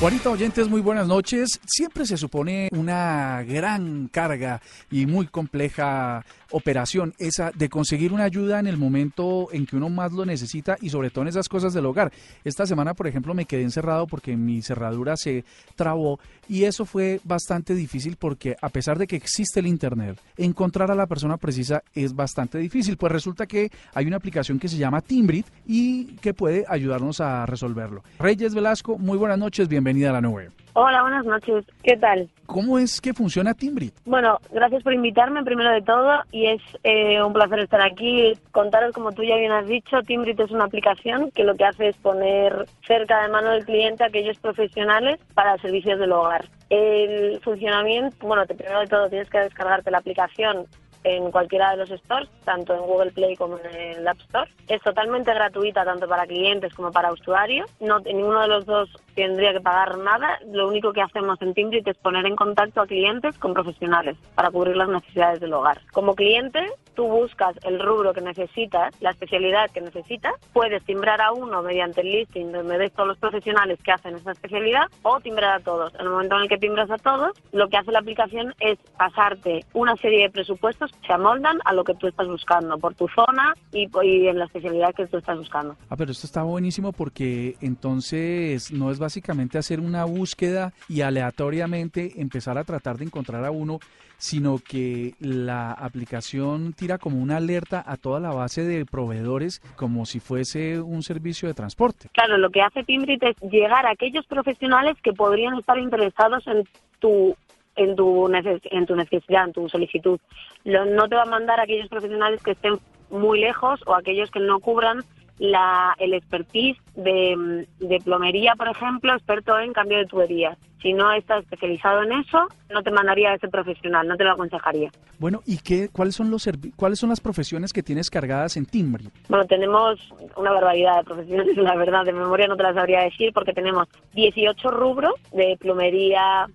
[0.00, 1.60] Juanita Oyentes, muy buenas noches.
[1.66, 8.58] Siempre se supone una gran carga y muy compleja operación esa de conseguir una ayuda
[8.58, 11.74] en el momento en que uno más lo necesita y sobre todo en esas cosas
[11.74, 12.12] del hogar.
[12.44, 15.44] Esta semana, por ejemplo, me quedé encerrado porque mi cerradura se
[15.76, 20.90] trabó y eso fue bastante difícil porque a pesar de que existe el Internet, encontrar
[20.90, 22.96] a la persona precisa es bastante difícil.
[22.96, 27.44] Pues resulta que hay una aplicación que se llama Timbrit y que puede ayudarnos a
[27.44, 28.02] resolverlo.
[28.18, 30.50] Reyes Velasco, muy buenas noches, bienvenida a la nube.
[30.74, 31.64] Hola, buenas noches.
[31.82, 32.28] ¿Qué tal?
[32.46, 33.92] ¿Cómo es que funciona Timbrit?
[34.04, 38.34] Bueno, gracias por invitarme primero de todo y es eh, un placer estar aquí.
[38.52, 41.88] Contaros, como tú ya bien has dicho, Timbrit es una aplicación que lo que hace
[41.88, 46.48] es poner cerca de mano del cliente a aquellos profesionales para servicios del hogar.
[46.68, 50.66] El funcionamiento, bueno, primero de todo tienes que descargarte la aplicación
[51.04, 54.50] en cualquiera de los stores, tanto en Google Play como en el App Store.
[54.68, 57.70] Es totalmente gratuita tanto para clientes como para usuarios.
[57.80, 60.38] No, ninguno de los dos tendría que pagar nada.
[60.50, 64.50] Lo único que hacemos en Timbrit es poner en contacto a clientes con profesionales para
[64.50, 65.80] cubrir las necesidades del hogar.
[65.92, 71.32] Como cliente, tú buscas el rubro que necesitas, la especialidad que necesitas, puedes timbrar a
[71.32, 75.60] uno mediante el listing donde ves todos los profesionales que hacen esa especialidad o timbrar
[75.60, 75.94] a todos.
[75.94, 78.78] En el momento en el que timbras a todos, lo que hace la aplicación es
[78.96, 82.94] pasarte una serie de presupuestos que se amoldan a lo que tú estás buscando por
[82.94, 85.76] tu zona y, y en la especialidad que tú estás buscando.
[85.88, 92.20] Ah, pero esto está buenísimo porque entonces no es básicamente hacer una búsqueda y aleatoriamente
[92.20, 93.80] empezar a tratar de encontrar a uno,
[94.18, 100.06] sino que la aplicación tira como una alerta a toda la base de proveedores como
[100.06, 102.08] si fuese un servicio de transporte.
[102.14, 106.64] Claro, lo que hace Timbrit es llegar a aquellos profesionales que podrían estar interesados en
[106.98, 107.36] tu
[107.76, 110.18] en tu, en tu necesidad, en tu solicitud.
[110.64, 112.78] no te va a mandar a aquellos profesionales que estén
[113.10, 115.00] muy lejos o aquellos que no cubran
[115.40, 120.58] la, el expertise de, de, plomería, por ejemplo, experto en cambio de tuberías.
[120.82, 124.32] Si no estás especializado en eso, no te mandaría a ese profesional, no te lo
[124.32, 124.90] aconsejaría.
[125.18, 129.08] Bueno, ¿y qué, cuáles son los cuáles son las profesiones que tienes cargadas en Timbri?
[129.30, 129.98] Bueno, tenemos
[130.36, 133.88] una barbaridad de profesiones, la verdad, de memoria no te las sabría decir porque tenemos
[134.12, 136.48] 18 rubros de plomería,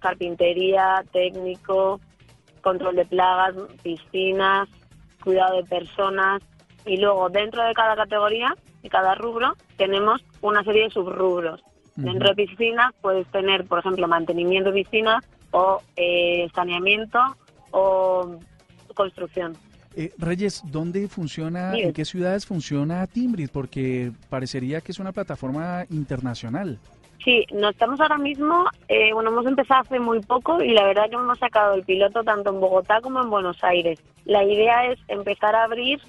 [0.00, 2.00] carpintería, técnico,
[2.60, 3.54] control de plagas,
[3.84, 4.68] piscinas,
[5.22, 6.42] cuidado de personas
[6.86, 11.62] y luego dentro de cada categoría, de cada rubro, tenemos una serie de subrubros.
[11.96, 17.20] Dentro de piscinas puedes tener, por ejemplo, mantenimiento de piscinas o eh, saneamiento
[17.70, 18.36] o
[18.94, 19.56] construcción.
[19.96, 23.50] Eh, Reyes, ¿dónde funciona, en qué ciudades funciona Timbrit?
[23.52, 26.80] Porque parecería que es una plataforma internacional.
[27.24, 31.08] Sí, no estamos ahora mismo, eh, bueno, hemos empezado hace muy poco y la verdad
[31.08, 33.98] que hemos sacado el piloto tanto en Bogotá como en Buenos Aires.
[34.26, 36.00] La idea es empezar a abrir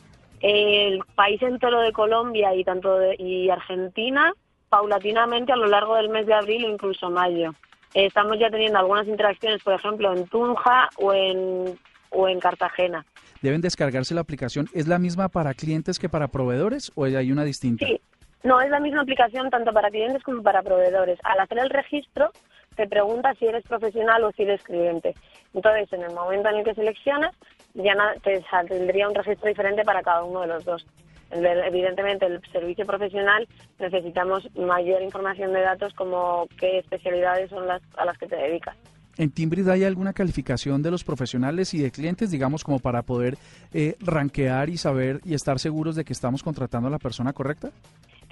[0.41, 4.34] el país entero de Colombia y tanto y Argentina
[4.69, 7.53] paulatinamente a lo largo del mes de abril o incluso mayo.
[7.94, 11.79] estamos ya teniendo algunas interacciones, por ejemplo, en Tunja o en,
[12.09, 13.06] o en Cartagena.
[13.41, 14.68] ¿Deben descargarse la aplicación?
[14.73, 17.85] ¿Es la misma para clientes que para proveedores o hay una distinta?
[17.85, 18.02] Sí,
[18.44, 21.19] no, es la misma aplicación tanto para clientes como para proveedores.
[21.23, 22.31] Al hacer el registro,
[22.75, 25.16] te pregunta si eres profesional o si eres cliente.
[25.53, 27.34] Entonces, en el momento en el que seleccionas,
[27.74, 30.85] ya te saldría un registro diferente para cada uno de los dos.
[31.31, 33.47] Evidentemente, el servicio profesional
[33.80, 38.75] necesitamos mayor información de datos como qué especialidades son las a las que te dedicas.
[39.18, 43.38] ¿En Timbrid hay alguna calificación de los profesionales y de clientes, digamos, como para poder
[43.74, 47.72] eh, rankear y saber y estar seguros de que estamos contratando a la persona correcta?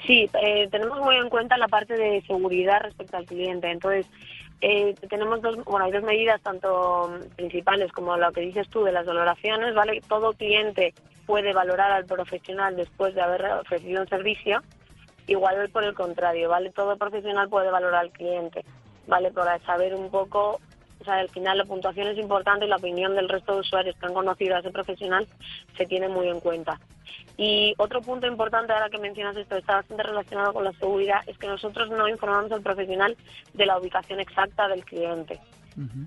[0.05, 3.71] Sí, eh, tenemos muy en cuenta la parte de seguridad respecto al cliente.
[3.71, 4.05] Entonces,
[4.59, 8.91] eh, tenemos dos, bueno, hay dos medidas tanto principales como lo que dices tú de
[8.91, 10.01] las valoraciones, ¿vale?
[10.07, 10.93] Todo cliente
[11.25, 14.61] puede valorar al profesional después de haber ofrecido un servicio,
[15.27, 16.71] igual por el contrario, ¿vale?
[16.71, 18.65] Todo profesional puede valorar al cliente,
[19.07, 19.31] ¿vale?
[19.31, 20.59] Para saber un poco
[21.03, 23.95] o sea, al final la puntuación es importante y la opinión del resto de usuarios
[23.97, 25.27] que han conocido a ese profesional
[25.77, 26.79] se tiene muy en cuenta.
[27.37, 31.37] Y otro punto importante ahora que mencionas esto, está bastante relacionado con la seguridad, es
[31.37, 33.17] que nosotros no informamos al profesional
[33.53, 35.41] de la ubicación exacta del cliente.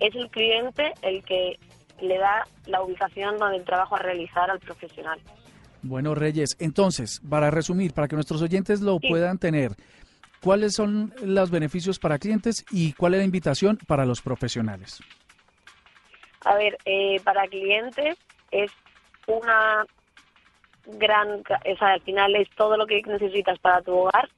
[0.01, 1.59] Es el cliente el que
[2.01, 5.19] le da la ubicación donde el trabajo a realizar al profesional.
[5.83, 9.73] Bueno, Reyes, entonces, para resumir, para que nuestros oyentes lo puedan tener,
[10.43, 15.01] ¿Cuáles son los beneficios para clientes y cuál es la invitación para los profesionales?
[16.45, 18.17] A ver, eh, para clientes
[18.51, 18.71] es
[19.27, 19.85] una
[20.87, 24.29] gran, o sea, al final es todo lo que necesitas para tu hogar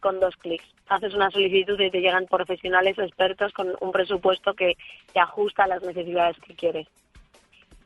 [0.00, 0.64] con dos clics.
[0.88, 4.76] Haces una solicitud y te llegan profesionales expertos con un presupuesto que
[5.12, 6.86] te ajusta a las necesidades que quieres.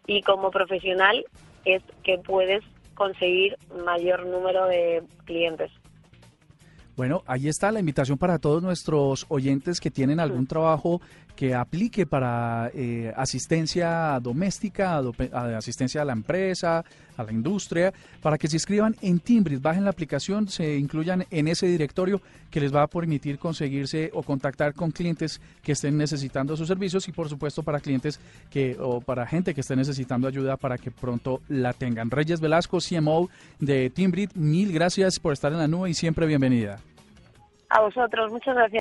[0.06, 1.25] Y como profesional
[1.65, 2.65] es que puedes
[2.95, 5.71] conseguir mayor número de clientes.
[6.99, 11.00] Bueno, ahí está la invitación para todos nuestros oyentes que tienen algún trabajo
[11.37, 15.00] que aplique para eh, asistencia doméstica,
[15.56, 16.85] asistencia a la empresa,
[17.19, 17.93] a la industria,
[18.23, 22.20] para que se inscriban en Timbrit, bajen la aplicación, se incluyan en ese directorio
[22.50, 27.06] que les va a permitir conseguirse o contactar con clientes que estén necesitando sus servicios
[27.09, 28.20] y por supuesto para clientes
[28.50, 32.11] que o para gente que esté necesitando ayuda para que pronto la tengan.
[32.11, 33.29] Reyes Velasco, CMO
[33.59, 36.79] de Timbrit, mil gracias por estar en la nube y siempre bienvenida.
[37.71, 38.73] A vosotros, muchas gracias.